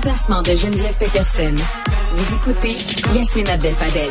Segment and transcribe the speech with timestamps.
[0.00, 0.94] de Geneviève.
[2.14, 4.10] Vous écoutez Abdel-Fadel.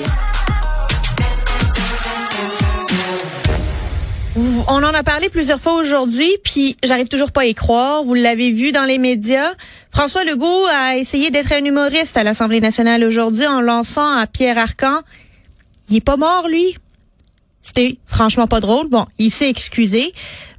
[4.68, 8.04] On en a parlé plusieurs fois aujourd'hui, puis j'arrive toujours pas à y croire.
[8.04, 9.54] Vous l'avez vu dans les médias.
[9.90, 14.60] François Legault a essayé d'être un humoriste à l'Assemblée nationale aujourd'hui en lançant à Pierre
[14.60, 15.00] Arcan.
[15.90, 16.76] Il est pas mort, lui.
[17.64, 18.88] C'était franchement pas drôle.
[18.88, 20.14] Bon, il s'est excusé,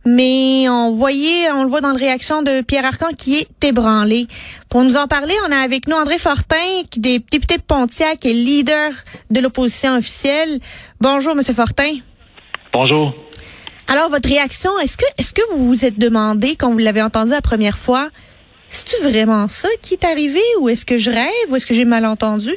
[0.04, 4.26] mais on voyait, on le voit dans la réaction de Pierre Arcan qui est ébranlé.
[4.68, 6.56] Pour nous en parler, on a avec nous André Fortin,
[6.90, 8.90] qui est député de Pontiac et leader
[9.30, 10.58] de l'opposition officielle.
[11.00, 11.98] Bonjour, Monsieur Fortin.
[12.72, 13.14] Bonjour.
[13.88, 17.32] Alors, votre réaction, est-ce que, est-ce que vous vous êtes demandé, quand vous l'avez entendu
[17.32, 18.08] la première fois,
[18.68, 21.84] c'est-tu vraiment ça qui est arrivé ou est-ce que je rêve ou est-ce que j'ai
[21.84, 22.52] mal entendu?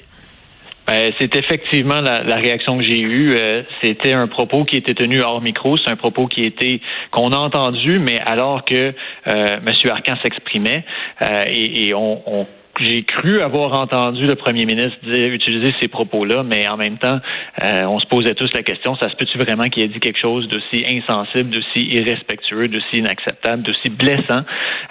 [0.88, 3.34] Ben, c'est effectivement la, réaction que j'ai eue.
[3.34, 5.78] Euh, c'était un propos qui était tenu hors micro.
[5.78, 6.80] C'est un propos qui était
[7.12, 8.94] qu'on a entendu, mais alors que euh,
[9.28, 9.74] M.
[9.90, 10.86] Arcan s'exprimait
[11.22, 12.48] euh, et, on
[12.80, 17.20] j'ai cru avoir entendu le premier ministre dire, utiliser ces propos-là, mais en même temps,
[17.64, 20.20] euh, on se posait tous la question, ça se peut-tu vraiment qu'il ait dit quelque
[20.20, 24.44] chose d'aussi insensible, d'aussi irrespectueux, d'aussi inacceptable, d'aussi blessant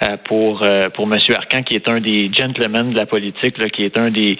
[0.03, 1.19] euh, pour euh, pour M.
[1.35, 4.37] Arcan, qui est un des gentlemen de la politique, là, qui est un des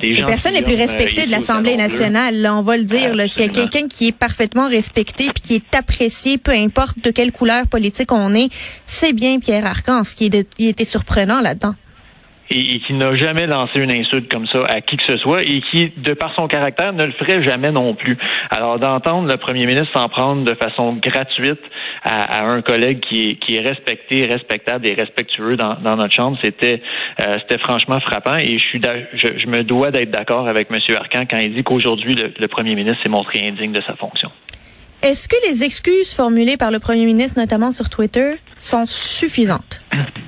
[0.00, 0.26] des gens...
[0.26, 3.10] Personne n'est plus respecté de l'Assemblée nationale, là, on va le dire.
[3.28, 7.10] S'il y a quelqu'un qui est parfaitement respecté puis qui est apprécié, peu importe de
[7.10, 8.48] quelle couleur politique on est,
[8.86, 11.74] c'est bien Pierre Arcan, ce qui, est qui était surprenant là-dedans
[12.50, 15.60] et, qui n'a jamais lancé une insulte comme ça à qui que ce soit et
[15.70, 18.16] qui, de par son caractère, ne le ferait jamais non plus.
[18.50, 21.60] Alors d'entendre le premier ministre s'en prendre de façon gratuite
[22.04, 26.38] à, un collègue qui est, qui est respecté, respectable et respectueux dans, dans notre chambre,
[26.42, 26.82] c'était
[27.20, 28.80] euh, c'était franchement frappant et je suis
[29.14, 30.78] je, je me dois d'être d'accord avec M.
[30.96, 34.30] Arcan quand il dit qu'aujourd'hui le, le premier ministre s'est montré indigne de sa fonction.
[35.02, 39.80] Est-ce que les excuses formulées par le premier ministre, notamment sur Twitter, sont suffisantes?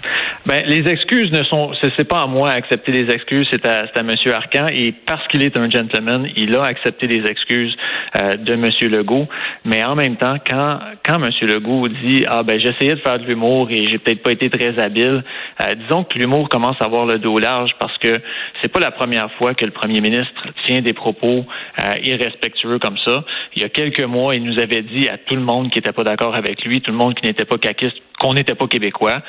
[0.46, 4.00] Ben, les excuses ne sont, c'est pas à moi d'accepter les excuses, c'est à, à
[4.00, 4.14] M.
[4.32, 4.68] Arcan.
[4.72, 7.76] Et parce qu'il est un gentleman, il a accepté les excuses
[8.16, 8.70] euh, de M.
[8.90, 9.28] Legault.
[9.66, 11.30] Mais en même temps, quand, quand M.
[11.42, 14.82] Legault dit Ah ben j'essayais de faire de l'humour et j'ai peut-être pas été très
[14.82, 15.22] habile,
[15.60, 18.14] euh, disons que l'humour commence à avoir le dos large parce que
[18.62, 21.44] c'est pas la première fois que le premier ministre tient des propos
[21.78, 23.24] euh, irrespectueux comme ça.
[23.56, 25.92] Il y a quelques mois, il nous avait dit à tout le monde qui n'était
[25.92, 29.22] pas d'accord avec lui, tout le monde qui n'était pas caquiste, qu'on n'était pas québécois.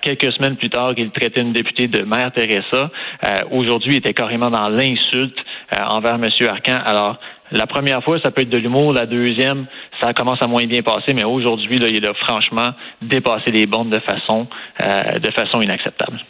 [0.00, 2.90] quelques semaines plus tard qu'il traitait une députée de Mère Teresa.
[3.24, 5.36] Euh, aujourd'hui, il était carrément dans l'insulte
[5.72, 6.28] euh, envers M.
[6.48, 6.78] Arcan.
[6.84, 7.18] Alors,
[7.50, 8.92] la première fois, ça peut être de l'humour.
[8.92, 9.66] La deuxième,
[10.00, 11.12] ça commence à moins bien passer.
[11.14, 14.46] Mais aujourd'hui, il a franchement dépassé les bornes de façon,
[14.80, 16.20] euh, de façon inacceptable.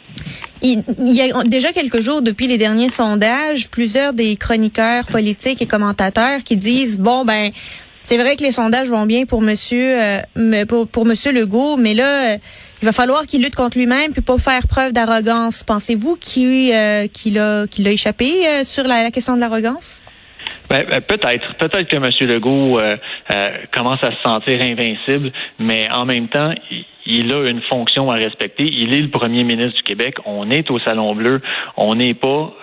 [0.61, 5.67] Il, y a déjà quelques jours, depuis les derniers sondages, plusieurs des chroniqueurs politiques et
[5.67, 7.51] commentateurs qui disent bon ben
[8.05, 9.97] c'est vrai que les sondages vont bien pour monsieur
[10.69, 12.37] pour, pour monsieur Legault, mais là
[12.81, 15.63] il va falloir qu'il lutte contre lui-même puis pas faire preuve d'arrogance.
[15.63, 20.03] Pensez-vous qu'il euh, qu'il a qu'il a échappé euh, sur la, question de l'arrogance?
[20.69, 21.55] Ben, ben, peut-être.
[21.55, 22.11] Peut-être que M.
[22.29, 22.95] Legault euh,
[23.71, 26.53] commence à se sentir invincible, mais en même temps,
[27.07, 28.63] a une fonction à respecter.
[28.63, 30.15] Il est le premier ministre du Québec.
[30.25, 31.41] On est au Salon Bleu.
[31.77, 32.53] On n'est pas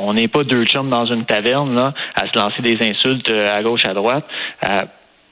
[0.00, 3.62] on n'est pas deux chums dans une taverne là, à se lancer des insultes à
[3.62, 4.24] gauche, à droite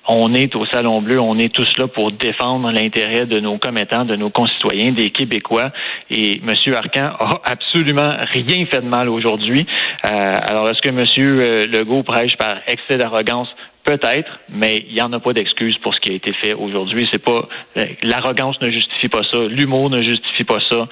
[0.08, 4.04] on est au Salon Bleu, on est tous là pour défendre l'intérêt de nos commettants,
[4.04, 5.70] de nos concitoyens, des Québécois.
[6.10, 6.74] Et M.
[6.74, 9.66] Arcan a absolument rien fait de mal aujourd'hui.
[10.04, 11.04] Euh, alors, est-ce que M.
[11.18, 13.48] Euh, Legault prêche par excès d'arrogance?
[13.86, 17.08] Peut-être, mais il n'y en a pas d'excuse pour ce qui a été fait aujourd'hui.
[17.10, 17.48] C'est pas
[17.78, 20.88] euh, l'arrogance ne justifie pas ça, l'humour ne justifie pas ça.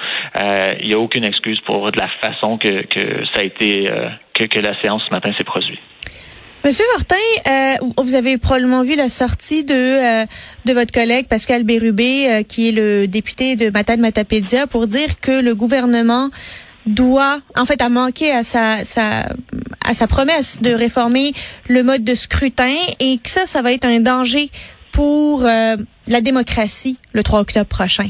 [0.81, 3.87] Il n'y a aucune excuse pour la façon que, que ça a été
[4.32, 5.81] que, que la séance ce matin s'est produite.
[6.65, 7.16] Monsieur Hortin,
[7.47, 10.25] euh, vous avez probablement vu la sortie de euh,
[10.65, 15.21] de votre collègue Pascal Bérubé, euh, qui est le député de Matane Matapédia, pour dire
[15.21, 16.31] que le gouvernement
[16.87, 19.27] doit, en fait, a manqué à sa, sa
[19.84, 21.33] à sa promesse de réformer
[21.69, 24.50] le mode de scrutin et que ça, ça va être un danger
[24.93, 28.09] pour la démocratie le 3 octobre prochain.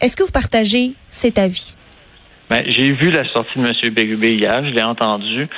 [0.00, 1.74] Est-ce que vous partagez cet avis?
[2.50, 3.94] Ben, j'ai vu la sortie de M.
[3.94, 5.48] Bérubé hier, je l'ai entendu,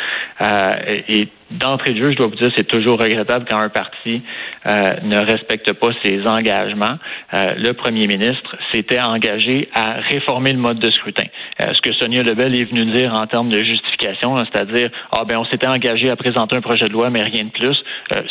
[1.08, 4.22] et d'entrée de jeu, je dois vous dire, c'est toujours regrettable quand un parti
[4.66, 6.96] euh, ne respecte pas ses engagements.
[7.34, 11.26] Euh, le premier ministre s'était engagé à réformer le mode de scrutin.
[11.60, 15.38] Euh, ce que Sonia Lebel est venue dire en termes de justification, c'est-à-dire, ah ben
[15.38, 17.76] on s'était engagé à présenter un projet de loi, mais rien de plus,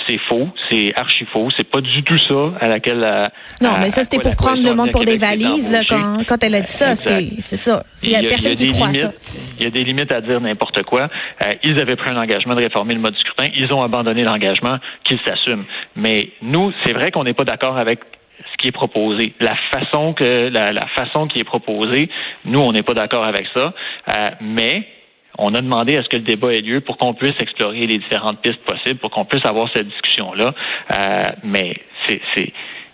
[0.08, 3.92] c'est faux, c'est archi faux, c'est pas du tout ça à laquelle la, Non, mais
[3.92, 6.72] ça c'était pour prendre le monde pour des valises là, quand, quand elle a dit
[6.72, 7.84] ça, c'est ça.
[8.04, 9.12] Il y a, personne qui croit ça.
[9.58, 11.08] Il y a des limites à dire n'importe quoi.
[11.64, 13.05] ils avaient pris un engagement de réformer le
[13.56, 15.66] Ils ont abandonné l'engagement qu'ils s'assument.
[15.96, 18.00] Mais nous, c'est vrai qu'on n'est pas d'accord avec
[18.52, 19.34] ce qui est proposé.
[19.40, 22.10] La façon que la, façon qui est proposée,
[22.46, 23.74] nous, on n'est pas d'accord avec ça,
[24.10, 24.88] euh, mais
[25.38, 27.98] on a demandé à ce que le débat ait lieu pour qu'on puisse explorer les
[27.98, 30.54] différentes pistes possibles, pour qu'on puisse avoir cette discussion-là.
[30.92, 31.76] Euh, mais
[32.08, 32.22] c'est,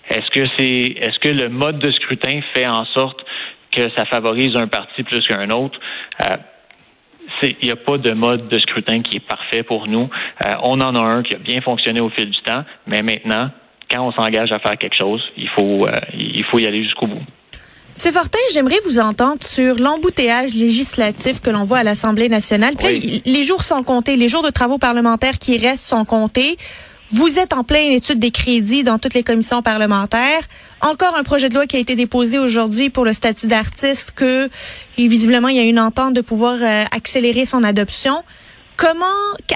[0.10, 3.24] est-ce que c'est, est-ce que le mode de scrutin fait en sorte
[3.72, 5.80] que ça favorise un parti plus qu'un autre?
[6.22, 6.38] Euh,
[7.44, 10.10] il n'y a pas de mode de scrutin qui est parfait pour nous.
[10.46, 13.50] Euh, on en a un qui a bien fonctionné au fil du temps, mais maintenant,
[13.90, 15.86] quand on s'engage à faire quelque chose, il faut,
[16.18, 17.22] il faut y aller jusqu'au bout.
[17.94, 22.74] C'est Fortin, j'aimerais vous entendre sur l'embouteillage législatif que l'on voit à l'Assemblée nationale.
[23.26, 26.58] les jours sont comptés, les jours de travaux parlementaires qui restent sont comptés.
[27.14, 30.42] Vous êtes en pleine étude des crédits dans toutes les commissions parlementaires.
[30.84, 34.50] Encore un projet de loi qui a été déposé aujourd'hui pour le statut d'artiste que,
[34.98, 38.14] visiblement, il y a une entente de pouvoir euh, accélérer son adoption.
[38.78, 39.06] Comment,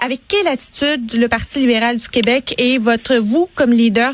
[0.04, 4.14] avec quelle attitude le Parti libéral du Québec et votre vous comme leader,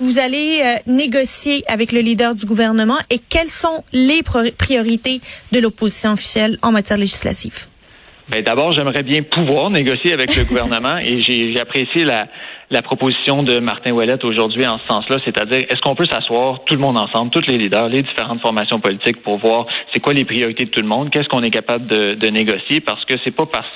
[0.00, 5.22] vous allez euh, négocier avec le leader du gouvernement et quelles sont les priorités
[5.52, 7.68] de l'opposition officielle en matière législative?
[8.28, 12.28] Ben, d'abord, j'aimerais bien pouvoir négocier avec le gouvernement et j'ai apprécié la,
[12.70, 16.74] la proposition de Martin Ouellette aujourd'hui en ce sens-là, c'est-à-dire est-ce qu'on peut s'asseoir tout
[16.74, 20.24] le monde ensemble, tous les leaders, les différentes formations politiques pour voir c'est quoi les
[20.24, 23.34] priorités de tout le monde, qu'est-ce qu'on est capable de, de, négocier, parce que c'est
[23.34, 23.66] pas parce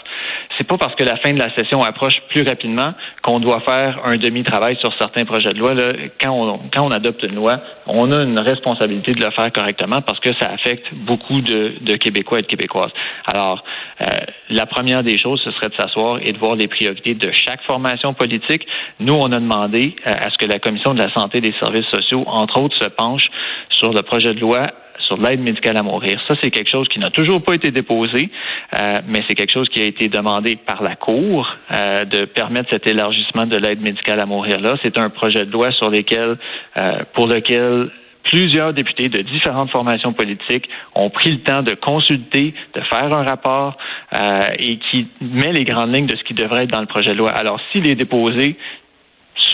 [0.57, 4.01] c'est pas parce que la fin de la session approche plus rapidement qu'on doit faire
[4.05, 5.75] un demi-travail sur certains projets de loi.
[5.75, 9.51] Là, quand, on, quand on adopte une loi, on a une responsabilité de le faire
[9.51, 12.93] correctement parce que ça affecte beaucoup de, de Québécois et de Québécoises.
[13.27, 13.65] Alors,
[14.01, 14.05] euh,
[14.51, 17.63] la première des choses, ce serait de s'asseoir et de voir les priorités de chaque
[17.63, 18.65] formation politique.
[19.01, 21.55] Nous, on a demandé euh, à ce que la Commission de la santé et des
[21.59, 23.25] services sociaux, entre autres, se penche
[23.71, 24.71] sur le projet de loi
[25.07, 26.21] sur l'aide médicale à mourir.
[26.27, 28.31] Ça, c'est quelque chose qui n'a toujours pas été déposé,
[28.75, 32.71] euh, mais c'est quelque chose qui a été demandé par la Cour euh, de permettre
[32.71, 34.77] cet élargissement de l'aide médicale à mourir-là.
[34.83, 36.37] C'est un projet de loi sur lequel,
[36.77, 37.91] euh, pour lequel
[38.25, 43.25] plusieurs députés de différentes formations politiques ont pris le temps de consulter, de faire un
[43.25, 43.77] rapport
[44.15, 47.11] euh, et qui met les grandes lignes de ce qui devrait être dans le projet
[47.11, 47.31] de loi.
[47.31, 48.57] Alors, s'il est déposé,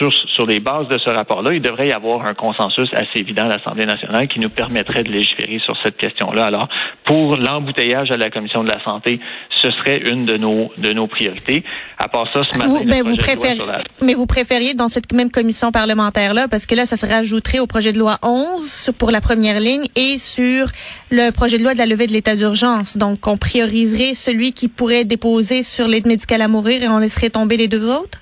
[0.08, 3.48] sur, les bases de ce rapport-là, il devrait y avoir un consensus assez évident à
[3.48, 6.46] l'Assemblée nationale qui nous permettrait de légiférer sur cette question-là.
[6.46, 6.68] Alors,
[7.04, 9.20] pour l'embouteillage à la Commission de la santé,
[9.60, 11.64] ce serait une de nos de nos priorités.
[11.98, 13.58] À part ça, ce matin, vous, ben, vous préférez,
[14.02, 17.66] mais vous préfériez dans cette même commission parlementaire-là, parce que là, ça se rajouterait au
[17.66, 20.68] projet de loi 11 pour la première ligne et sur
[21.10, 22.96] le projet de loi de la levée de l'état d'urgence.
[22.96, 27.30] Donc, on prioriserait celui qui pourrait déposer sur l'aide médicale à mourir et on laisserait
[27.30, 28.20] tomber les deux autres?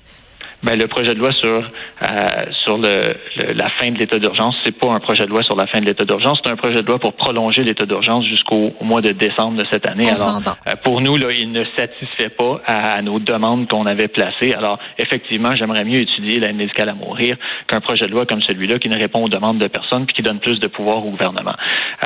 [0.63, 1.49] Ben, le projet de loi sur
[2.01, 2.27] euh,
[2.63, 3.15] sur le,
[3.53, 5.85] la fin de l'état d'urgence, c'est pas un projet de loi sur la fin de
[5.85, 9.57] l'état d'urgence, c'est un projet de loi pour prolonger l'état d'urgence jusqu'au mois de décembre
[9.57, 10.09] de cette année.
[10.09, 14.53] Alors, euh, pour nous, là, il ne satisfait pas à, nos demandes qu'on avait placées.
[14.53, 18.79] Alors, effectivement, j'aimerais mieux étudier l'aide médicale à mourir qu'un projet de loi comme celui-là
[18.79, 21.55] qui ne répond aux demandes de personne puis qui donne plus de pouvoir au gouvernement.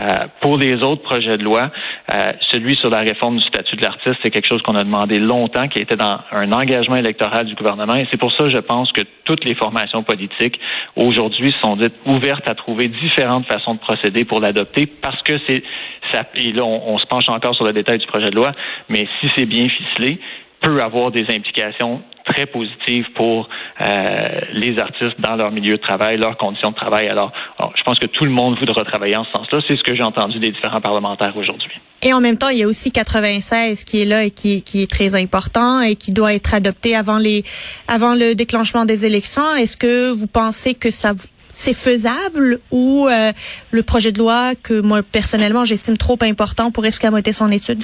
[0.01, 1.71] Euh, pour les autres projets de loi,
[2.13, 5.19] euh, celui sur la réforme du statut de l'artiste, c'est quelque chose qu'on a demandé
[5.19, 8.91] longtemps, qui était dans un engagement électoral du gouvernement, et c'est pour ça je pense
[8.91, 10.59] que toutes les formations politiques
[10.95, 15.63] aujourd'hui sont dites ouvertes à trouver différentes façons de procéder pour l'adopter parce que c'est
[16.11, 18.51] ça et là on, se penche encore sur le détail du projet de loi,
[18.89, 20.19] mais si c'est bien ficelé,
[20.61, 23.49] peut avoir des implications très positives pour
[23.81, 24.17] euh,
[24.53, 27.07] les artistes dans leur milieu de travail, leurs conditions de travail.
[27.07, 27.31] Alors,
[27.75, 29.59] je pense que tout le monde voudra travailler en ce sens-là.
[29.67, 31.71] C'est ce que j'ai entendu des différents parlementaires aujourd'hui.
[32.01, 34.83] Et en même temps, il y a aussi 96 qui est là et qui, qui
[34.83, 37.43] est très important et qui doit être adopté avant les
[37.87, 39.55] avant le déclenchement des élections.
[39.55, 41.13] Est-ce que vous pensez que ça
[41.55, 43.31] c'est faisable ou euh,
[43.71, 47.83] le projet de loi que moi personnellement j'estime trop important pour escamoter son étude?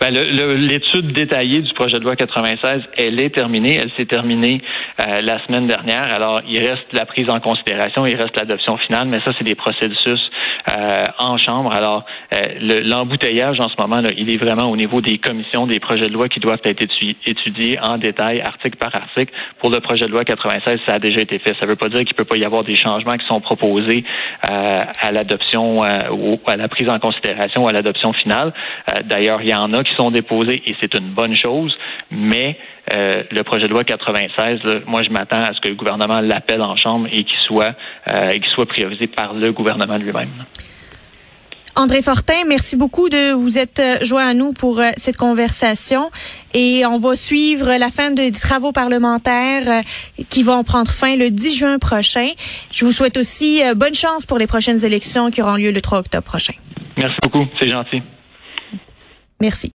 [0.00, 3.78] Ben, l'étude détaillée du projet de loi 96, elle est terminée.
[3.78, 4.62] Elle s'est terminée
[5.00, 6.14] euh, la semaine dernière.
[6.14, 9.56] Alors, il reste la prise en considération, il reste l'adoption finale, mais ça, c'est des
[9.56, 10.20] processus
[10.72, 11.72] euh, en chambre.
[11.72, 15.80] Alors, euh, l'embouteillage en ce moment, là, il est vraiment au niveau des commissions, des
[15.80, 16.80] projets de loi qui doivent être
[17.26, 19.32] étudiés en détail, article par article.
[19.58, 21.54] Pour le projet de loi 96, ça a déjà été fait.
[21.58, 23.40] Ça ne veut pas dire qu'il ne peut pas y avoir des changements qui sont
[23.40, 24.04] proposés
[24.42, 25.76] à l'adoption
[26.12, 28.52] ou à la prise en considération ou à l'adoption finale.
[29.04, 31.76] D'ailleurs, il y en a qui sont déposés et c'est une bonne chose,
[32.10, 32.58] mais
[32.92, 36.60] euh, le projet de loi 96, moi je m'attends à ce que le gouvernement l'appelle
[36.60, 37.74] en chambre et qu'il soit,
[38.08, 40.44] euh, qu'il soit priorisé par le gouvernement lui-même.
[41.76, 46.10] André Fortin, merci beaucoup de vous être euh, joint à nous pour cette conversation
[46.52, 49.82] et on va suivre la fin des travaux parlementaires
[50.30, 52.28] qui vont prendre fin le 10 juin prochain.
[52.70, 56.00] Je vous souhaite aussi bonne chance pour les prochaines élections qui auront lieu le 3
[56.00, 56.54] octobre prochain.
[56.96, 58.02] Merci beaucoup, c'est gentil.
[59.40, 59.72] Merci.